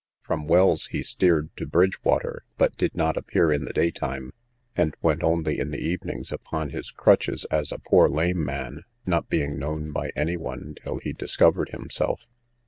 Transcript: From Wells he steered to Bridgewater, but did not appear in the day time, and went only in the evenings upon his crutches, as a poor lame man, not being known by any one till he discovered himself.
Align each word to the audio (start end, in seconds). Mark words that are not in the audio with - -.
From 0.23 0.47
Wells 0.47 0.87
he 0.87 1.03
steered 1.03 1.55
to 1.57 1.67
Bridgewater, 1.67 2.43
but 2.57 2.75
did 2.75 2.95
not 2.95 3.17
appear 3.17 3.51
in 3.53 3.65
the 3.65 3.71
day 3.71 3.91
time, 3.91 4.33
and 4.75 4.95
went 5.03 5.21
only 5.21 5.59
in 5.59 5.69
the 5.69 5.77
evenings 5.77 6.31
upon 6.31 6.71
his 6.71 6.89
crutches, 6.89 7.45
as 7.51 7.71
a 7.71 7.77
poor 7.77 8.09
lame 8.09 8.43
man, 8.43 8.85
not 9.05 9.29
being 9.29 9.59
known 9.59 9.91
by 9.91 10.09
any 10.15 10.37
one 10.37 10.73
till 10.83 10.97
he 11.03 11.13
discovered 11.13 11.69
himself. 11.69 12.21